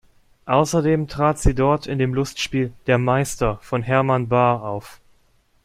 [0.47, 4.99] Außerdem trat sie dort in dem Lustspiel "Der Meister" von Hermann Bahr auf.